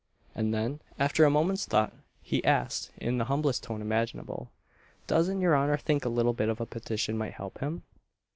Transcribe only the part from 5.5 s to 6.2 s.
honour think a